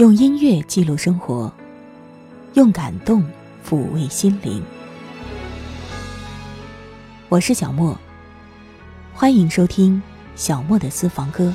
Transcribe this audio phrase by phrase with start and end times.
[0.00, 1.52] 用音乐记录生活，
[2.54, 3.22] 用感动
[3.62, 4.64] 抚慰心灵。
[7.28, 7.94] 我是小莫，
[9.12, 10.02] 欢迎收听
[10.34, 11.52] 小莫的私房歌。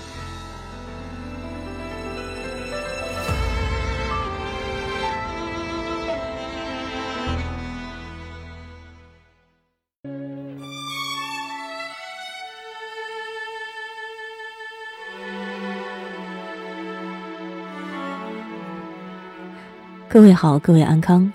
[20.15, 21.29] 各位好，各位安康，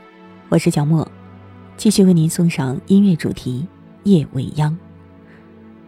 [0.49, 1.07] 我是小莫，
[1.77, 3.67] 继续为您送上音乐主题
[4.11, 4.73] 《夜未央》。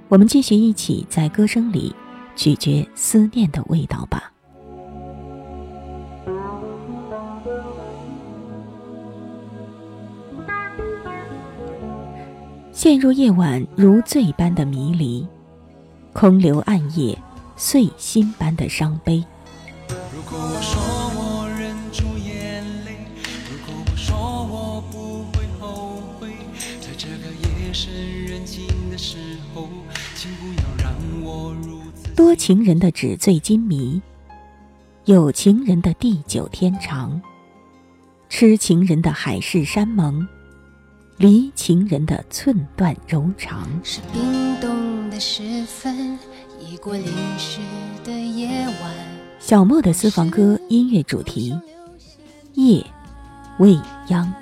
[0.09, 1.97] 我们继续一起在歌声里
[2.36, 4.30] 咀嚼思念的味道吧。
[12.72, 15.27] 陷入夜晚如醉般的迷离，
[16.12, 17.16] 空留暗夜
[17.56, 19.24] 碎心般的伤悲。
[32.33, 34.00] 多情人的纸醉金迷，
[35.05, 37.20] 有情人的地久天长，
[38.30, 40.27] 痴情人的海誓山盟，
[41.19, 43.69] 离情人的寸断柔肠。
[43.84, 46.19] 是冰冻的时分，
[46.58, 47.05] 已过淋
[47.36, 47.61] 湿
[48.02, 48.94] 的夜晚。
[49.39, 51.55] 小莫的私房歌音乐主题：
[52.55, 52.83] 夜
[53.58, 54.33] 未央。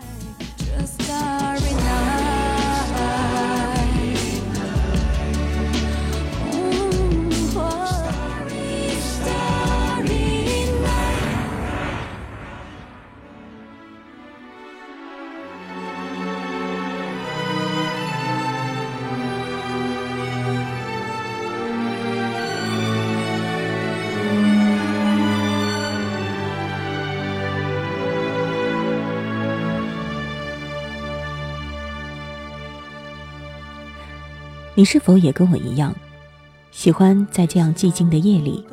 [34.80, 35.94] 你是否也跟我一样，
[36.70, 38.64] 喜欢在这样寂静的夜里，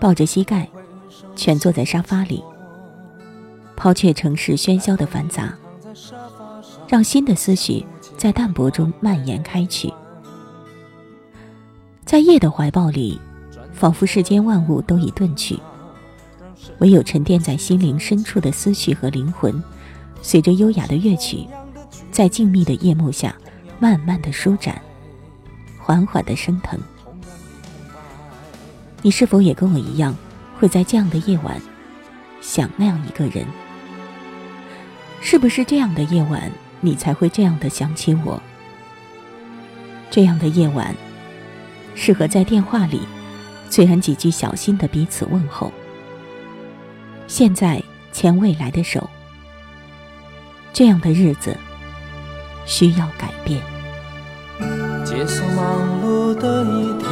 [0.00, 0.66] 抱着膝盖，
[1.36, 2.42] 蜷坐在沙发里，
[3.76, 5.54] 抛却城市喧嚣的繁杂，
[6.88, 7.84] 让新的思绪
[8.16, 9.92] 在淡泊中蔓延开去，
[12.06, 13.20] 在夜的怀抱里，
[13.74, 15.58] 仿佛世间万物都已遁去，
[16.78, 19.62] 唯有沉淀在心灵深处的思绪和灵魂，
[20.22, 21.46] 随着优雅的乐曲，
[22.10, 23.36] 在静谧的夜幕下，
[23.78, 24.80] 慢慢的舒展。
[25.84, 26.78] 缓缓的升腾，
[29.02, 30.16] 你是否也跟我一样，
[30.56, 31.60] 会在这样的夜晚
[32.40, 33.44] 想那样一个人？
[35.20, 36.50] 是不是这样的夜晚，
[36.80, 38.40] 你才会这样的想起我？
[40.08, 40.94] 这样的夜晚，
[41.96, 43.00] 适合在电话里，
[43.68, 45.72] 虽然几句小心的彼此问候。
[47.26, 47.82] 现在
[48.12, 49.10] 牵未来的手，
[50.72, 51.56] 这样的日子
[52.66, 53.71] 需要改变。
[55.14, 57.06] 结束忙碌的一天，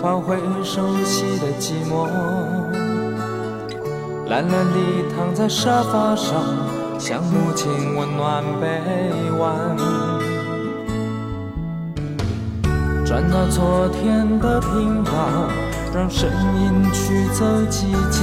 [0.00, 2.06] 换回熟悉的寂寞。
[4.28, 4.78] 懒懒地
[5.12, 6.40] 躺在沙发上，
[7.00, 8.66] 像母亲温暖臂
[9.40, 9.76] 弯。
[13.04, 15.10] 转到昨天的频道，
[15.92, 18.22] 让声音驱走寂静。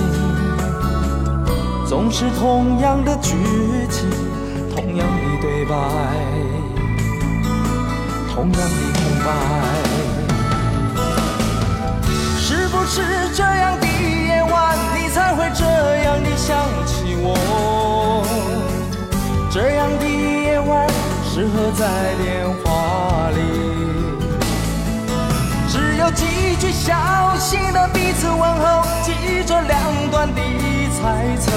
[1.85, 3.35] 总是同样的剧
[3.89, 4.09] 情，
[4.73, 5.75] 同样的对白。
[8.35, 8.92] 同样的
[9.25, 9.31] 白，
[12.37, 13.01] 是不是
[13.33, 15.63] 这样的夜晚，你才会这
[16.03, 18.25] 样的想起我？
[19.49, 20.87] 这样的夜晚
[21.23, 23.39] 适合在电话里，
[25.69, 26.93] 只有几句小
[27.37, 29.79] 心的彼此问候，记着两
[30.11, 30.41] 端的
[30.99, 31.51] 猜测，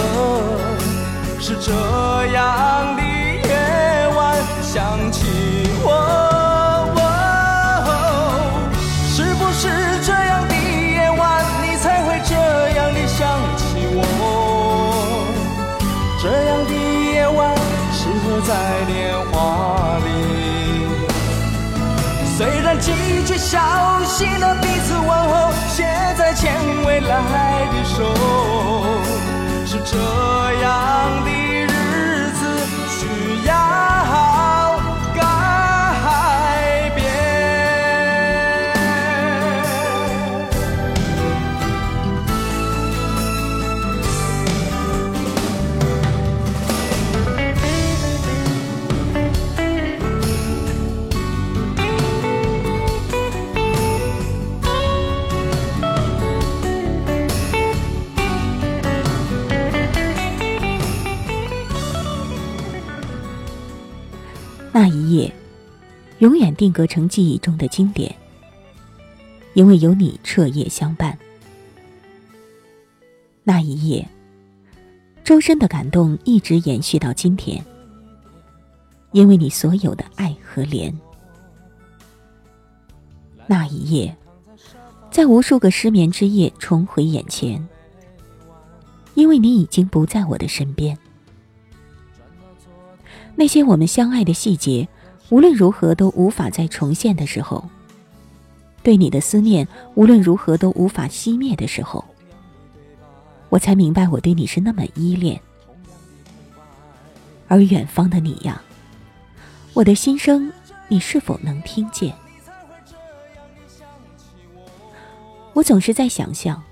[1.41, 1.73] 是这
[2.33, 5.25] 样的夜晚想起
[5.83, 6.26] 我。
[23.27, 23.59] 却小
[24.05, 25.85] 心的彼此问候，现
[26.17, 28.15] 在牵未来的手，
[29.67, 29.97] 是这
[30.63, 32.47] 样的日子
[32.89, 34.26] 需要。
[64.79, 65.33] 那一夜，
[66.19, 68.15] 永远定格成记忆中的经典，
[69.55, 71.19] 因为有你彻夜相伴。
[73.43, 74.07] 那一夜，
[75.25, 77.65] 周深的感动一直延续到今天，
[79.13, 80.93] 因为你所有的爱和怜。
[83.47, 84.15] 那一夜，
[85.11, 87.67] 在无数个失眠之夜重回眼前，
[89.15, 90.95] 因为你已经不在我的身边。
[93.39, 94.89] 那些我们相爱的细节，
[95.29, 97.69] 无论如何都无法再重现的时候，
[98.83, 102.03] 对你的思念无论如何都无法熄灭的时候，
[103.51, 105.39] 我才明白我对你是那么依恋。
[107.47, 108.61] 而远方的你呀，
[109.75, 110.51] 我的心声，
[110.89, 112.15] 你是否能听见？
[115.53, 116.63] 我总是在想象，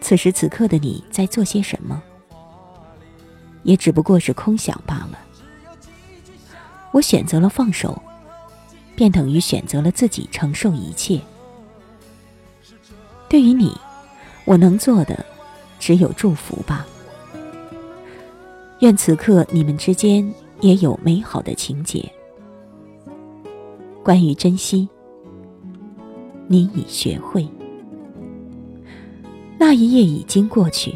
[0.00, 2.02] 此时此刻的你在做些什么，
[3.62, 5.18] 也只不过是空想罢了。
[6.92, 8.00] 我选择了放手，
[8.96, 11.20] 便等于选择了自己承受一切。
[13.28, 13.76] 对于你，
[14.44, 15.24] 我能做的
[15.78, 16.86] 只有祝福吧。
[18.80, 22.10] 愿此刻你们之间也有美好的情节。
[24.02, 24.88] 关于珍惜，
[26.48, 27.46] 你已学会。
[29.58, 30.94] 那一夜已经过去，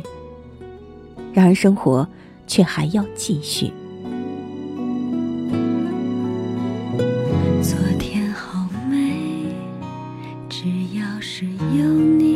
[1.32, 2.08] 然而生活
[2.46, 3.70] 却还要继续。
[10.64, 12.33] 只要是有你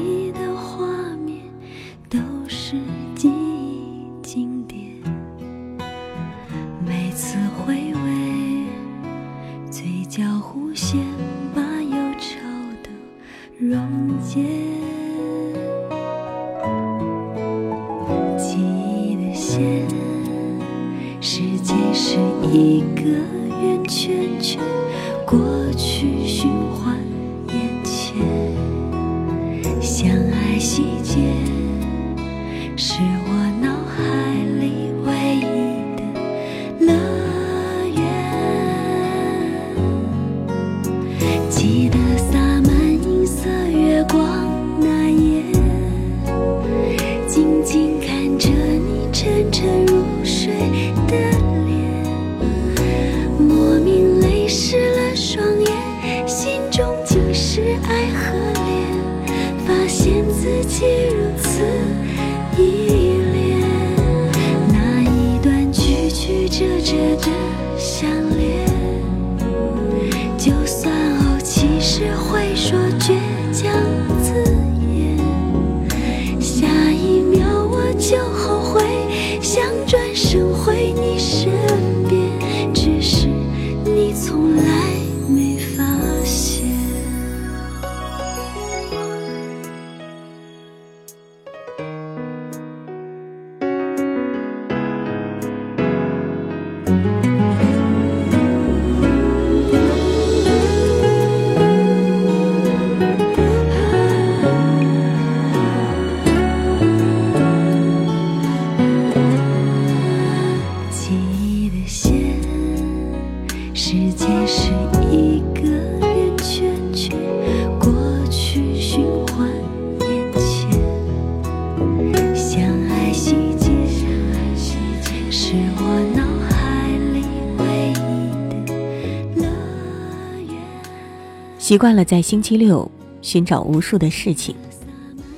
[131.69, 134.57] 习惯了在星期六寻找无数的事情，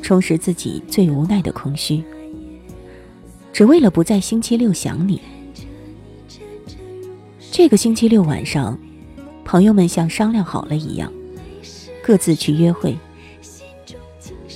[0.00, 2.04] 充实自己最无奈的空虚，
[3.52, 5.20] 只为了不在星期六想你。
[7.50, 8.78] 这个星期六晚上，
[9.44, 11.12] 朋友们像商量好了一样，
[12.00, 12.96] 各自去约会。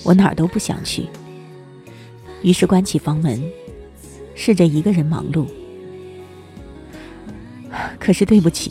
[0.04, 1.08] 我哪儿都不想去，
[2.40, 3.42] 于是关起房门，
[4.36, 5.44] 试着一个人忙碌。
[7.98, 8.70] 可是对不起，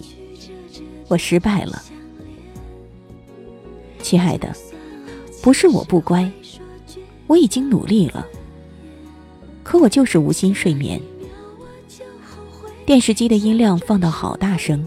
[1.09, 1.83] 我失败了。
[4.03, 4.53] 亲爱的，
[5.41, 6.29] 不是我不乖，
[7.25, 8.27] 我已经努力了，
[9.63, 11.01] 可我就是无心睡眠。
[12.85, 14.85] 电视机的音量放到好大声，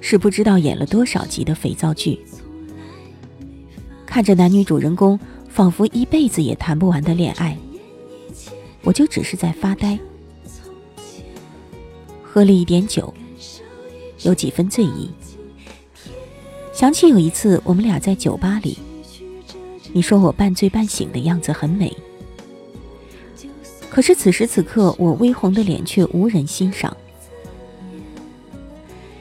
[0.00, 2.20] 是不知道演了多少集的肥皂剧。
[4.04, 5.18] 看着男女主人公
[5.48, 7.56] 仿佛一辈子也谈不完的恋爱，
[8.82, 9.96] 我就只是在发呆。
[12.22, 13.14] 喝了一点酒，
[14.22, 15.10] 有几分醉意。
[16.76, 18.76] 想起有一次，我们俩在酒吧里，
[19.94, 21.90] 你说我半醉半醒的样子很美，
[23.88, 26.94] 可是此时此刻，我微红的脸却无人欣赏。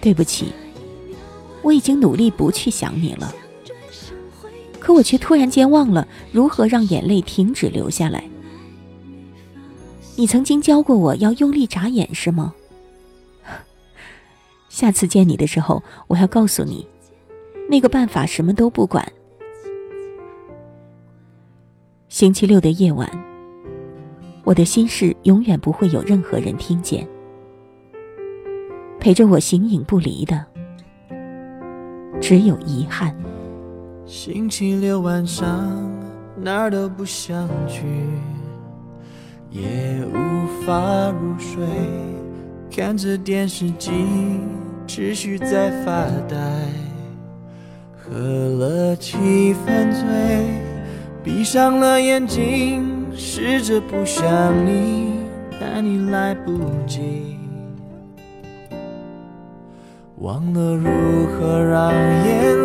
[0.01, 0.51] 对不起，
[1.61, 3.33] 我已经努力不去想你了，
[4.77, 8.25] 可我却突然间忘了如何让眼泪停止流下来。
[10.17, 12.53] 你曾经教过我要用力眨眼，是吗？
[14.67, 16.85] 下次见你的时候，我要告诉你，
[17.67, 19.05] 那个办法什么都不管。
[22.07, 23.09] 星期六的夜晚，
[24.43, 27.07] 我的心事永远不会有任何人听见。
[28.99, 30.45] 陪着我形影不离的，
[32.21, 33.15] 只有遗憾。
[34.05, 35.67] 星期六晚上
[36.37, 37.83] 哪儿都不想去，
[39.49, 41.65] 也无法入睡，
[42.71, 43.91] 看着电视机。
[44.87, 46.37] 持续在发呆，
[48.07, 50.05] 喝了七分醉，
[51.23, 54.23] 闭上了眼睛，试着不想
[54.63, 55.13] 你，
[55.59, 56.51] 但你来不
[56.85, 57.37] 及，
[60.19, 62.64] 忘了如何让眼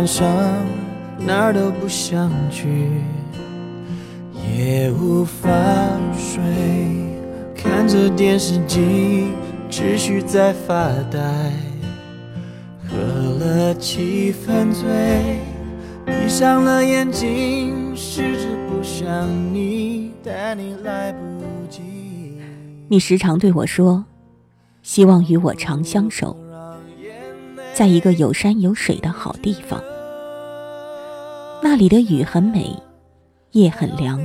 [0.00, 0.26] 晚上
[1.18, 2.88] 哪儿都不想去，
[4.58, 5.50] 也无法
[6.16, 6.40] 睡，
[7.54, 9.28] 看着电视机
[9.68, 11.52] 持续在发呆，
[12.88, 14.88] 喝了七分醉，
[16.06, 21.82] 闭上了眼睛，试着不想你，但你来不及。
[22.88, 24.02] 你时常对我说，
[24.82, 26.34] 希望与我长相守。
[27.72, 29.80] 在一个有山有水的好地方，
[31.62, 32.74] 那里的雨很美，
[33.52, 34.20] 夜很凉，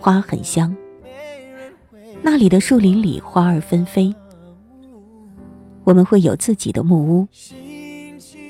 [0.00, 0.74] 花很香。
[2.22, 4.14] 那里的树林里花儿纷飞，
[5.84, 7.28] 我们会有自己的木屋，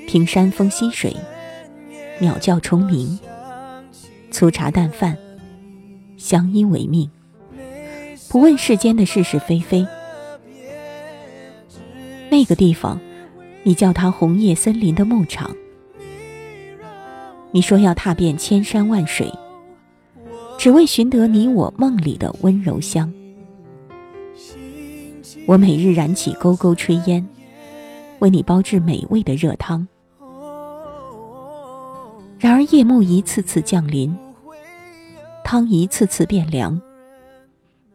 [0.07, 1.17] 听山风溪水，
[2.19, 3.19] 鸟叫虫鸣，
[4.31, 5.17] 粗茶淡饭，
[6.17, 7.11] 相依为命，
[8.29, 9.87] 不问世间的是是非非。
[12.31, 13.00] 那个地方。
[13.62, 15.50] 你叫它红叶森林的牧场，
[17.56, 19.32] 你说要踏遍千山万水，
[20.58, 23.10] 只为寻得你我梦里的温柔乡。
[25.46, 27.26] 我每日燃起勾勾炊烟，
[28.18, 29.88] 为你煲制美味的热汤。
[32.38, 34.14] 然而夜幕一次次降临，
[35.42, 36.78] 汤一次次变凉，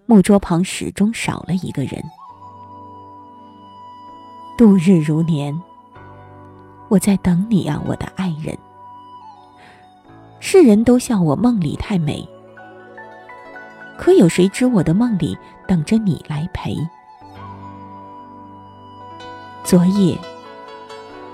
[0.07, 2.03] 木桌旁始终少了一个人。
[4.57, 5.55] 度日如年，
[6.89, 8.57] 我在等你啊，我的爱人。
[10.43, 12.27] 世人都笑我梦里太美，
[13.95, 16.75] 可有谁知我的梦里等着你来陪？
[19.63, 20.17] 昨夜，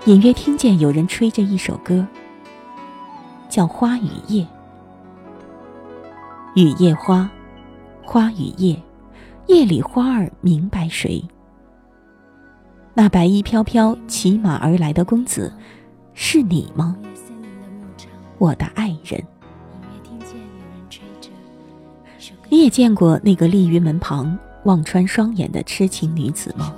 [0.06, 2.06] 隐约听见有人吹着一首歌，
[3.48, 4.44] 叫《花与叶》。
[6.56, 7.30] 雨夜花，
[8.04, 8.78] 花与叶，
[9.48, 11.24] 夜里花儿明白谁？
[12.94, 15.54] 那白衣飘飘骑马而来的公子，
[16.14, 16.98] 是你吗，
[18.38, 19.24] 我的爱人？
[22.50, 26.74] 你也见过那个立于门旁望穿双眼的痴情女子吗？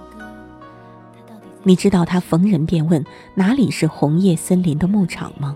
[1.64, 3.04] 你知道她逢人便问
[3.36, 5.56] 哪里是红叶森林的牧场吗？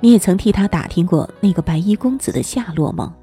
[0.00, 3.14] 你也曾替她打听过那个白衣公子的下落吗？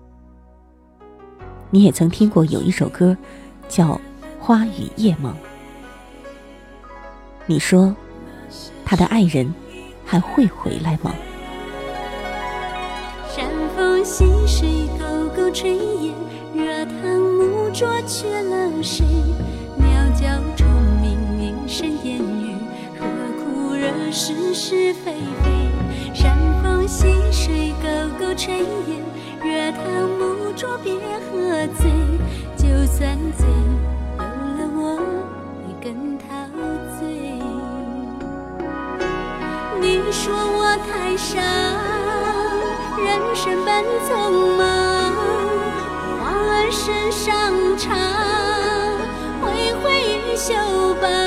[1.71, 3.17] 你也曾听过有一首歌，
[3.67, 3.93] 叫
[4.39, 5.35] 《花与叶》吗？
[7.47, 7.95] 你说，
[8.83, 9.51] 他的爱人
[10.05, 11.13] 还会回来吗？
[13.27, 13.45] 山
[13.75, 15.67] 风溪水，勾勾炊
[16.01, 16.13] 烟，
[16.53, 19.03] 热汤木桌缺了谁？
[19.75, 20.67] 鸟叫虫
[21.01, 22.55] 鸣，凝神烟雨，
[22.99, 23.05] 何
[23.43, 26.13] 苦惹是是非非？
[26.13, 27.87] 山风溪水，沟
[28.19, 28.25] 沟。
[28.25, 29.03] 狗抽烟，
[29.43, 31.89] 热汤木桌别喝醉，
[32.57, 33.45] 就算醉
[34.17, 36.44] 有了我会跟他
[40.15, 41.41] 说我太傻，
[42.97, 45.13] 人生本匆忙，
[46.17, 47.93] 花儿身上长，
[49.41, 49.43] 挥
[49.83, 49.83] 挥
[50.31, 50.55] 衣袖
[51.01, 51.24] 吧。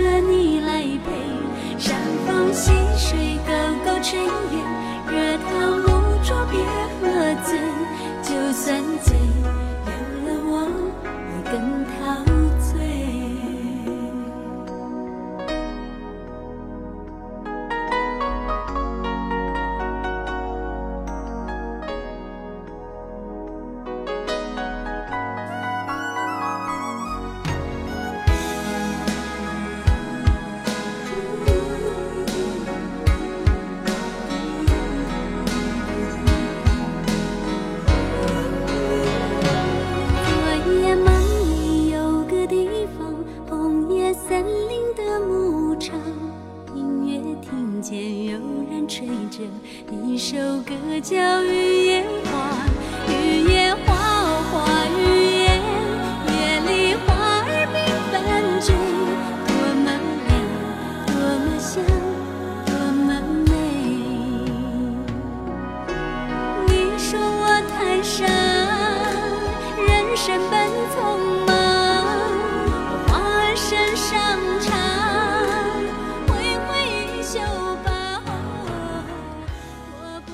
[0.00, 1.78] 着你来陪。
[1.78, 1.96] 山
[2.26, 3.52] 风溪水，高
[3.84, 4.54] 高炊烟，
[5.10, 5.84] 热汤木
[6.22, 6.54] 桌别
[7.00, 7.02] 喝
[7.44, 7.58] 醉，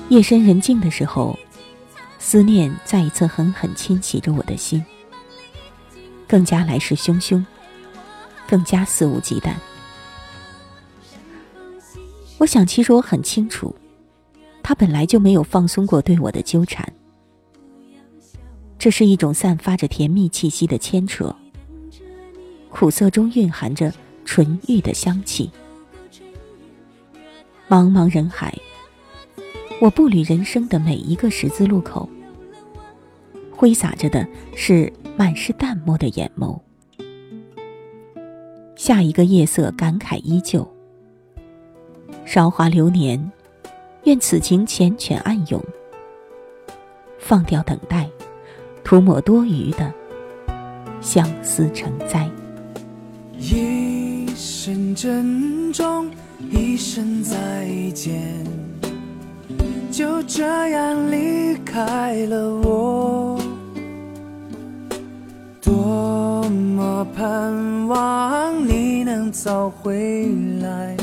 [0.09, 1.37] 夜深人静的时候，
[2.17, 4.83] 思念再一次狠狠侵袭着我的心，
[6.27, 7.45] 更加来势汹汹，
[8.47, 9.53] 更加肆无忌惮。
[12.39, 13.75] 我想，其实我很清楚，
[14.63, 16.91] 他本来就没有放松过对我的纠缠，
[18.79, 21.35] 这是一种散发着甜蜜气息的牵扯，
[22.71, 23.93] 苦涩中蕴含着
[24.25, 25.51] 纯欲的香气。
[27.67, 28.57] 茫茫人海，
[29.81, 32.09] 我步履人生的每一个十字路口，
[33.49, 36.59] 挥洒着的是满是淡漠的眼眸。
[38.75, 40.69] 下一个夜色感慨依旧，
[42.25, 43.31] 韶华流年，
[44.03, 45.63] 愿此情缱绻暗涌。
[47.17, 48.09] 放掉等待，
[48.83, 49.93] 涂抹多余的
[50.99, 52.29] 相思成灾。
[53.37, 56.09] 一声珍重，
[56.51, 58.45] 一声再见，
[59.91, 63.39] 就这样离开了我。
[65.61, 70.27] 多么盼望你能早回
[70.61, 70.95] 来，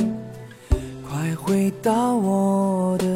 [1.08, 3.06] 快回到我的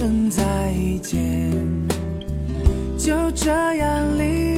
[0.00, 0.42] 声再
[1.02, 1.52] 见，
[2.96, 4.49] 就这样离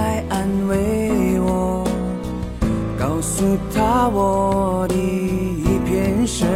[0.00, 1.84] 来安慰我？
[2.98, 6.48] 告诉他我的一片深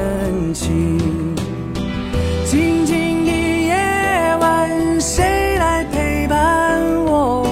[0.55, 0.99] 情。
[2.47, 3.75] 静静的夜
[4.41, 7.47] 晚，谁来陪伴我？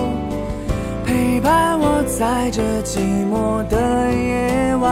[1.04, 2.98] 陪伴我在这寂
[3.30, 3.76] 寞的
[4.10, 4.90] 夜晚。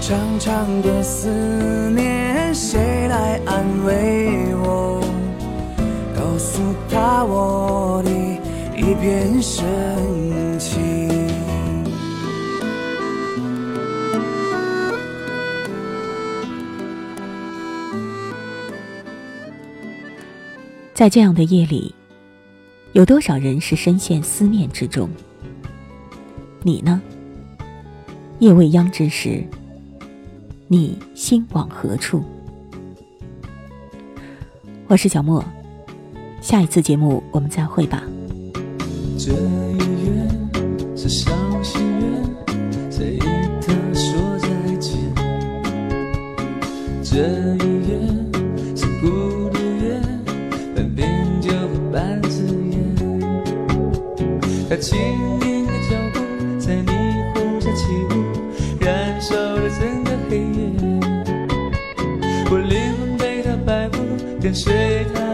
[0.00, 1.28] 长长的思
[1.90, 4.15] 念，谁来安慰
[9.00, 11.06] 变深情。
[20.94, 21.94] 在这样的夜里，
[22.92, 25.10] 有多少人是深陷思念之中？
[26.62, 27.00] 你呢？
[28.38, 29.44] 夜未央之时，
[30.68, 32.24] 你心往何处？
[34.88, 35.44] 我是小莫，
[36.40, 38.02] 下一次节目我们再会吧。
[39.18, 39.34] 这一
[40.04, 40.12] 夜
[40.94, 42.04] 是伤心月，
[42.90, 44.92] 随意的说再见。
[47.02, 47.16] 这
[47.64, 47.96] 一夜
[48.76, 49.98] 是孤独月，
[50.74, 51.06] 分病
[51.40, 52.76] 就会半支烟。
[54.68, 56.20] 他轻盈的脚步
[56.60, 56.92] 在霓
[57.32, 58.14] 虹下起舞，
[58.80, 60.60] 燃烧了整个黑夜。
[62.50, 63.98] 我灵魂被他摆布，
[64.42, 65.25] 跟随他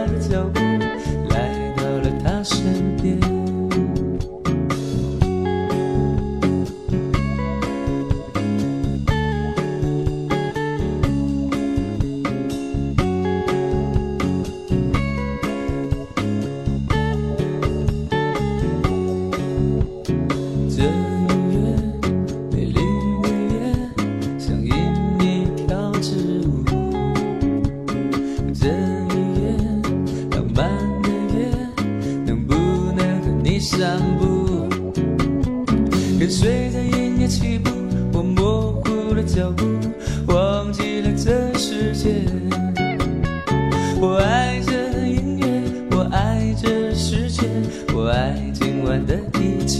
[48.03, 49.79] 我爱今晚的一切。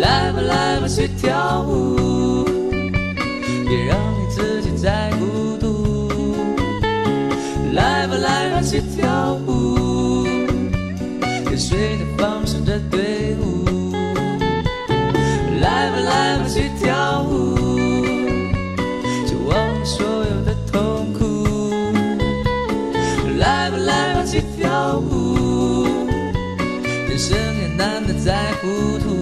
[0.00, 2.44] 来吧来吧，去跳舞，
[3.68, 6.10] 别让你自己再孤独。
[7.74, 10.24] 来吧来吧，去跳舞，
[11.44, 13.92] 跟随着放手的队伍。
[15.60, 17.41] 来吧来吧，去跳舞，
[27.22, 29.21] 人生也难得再糊涂。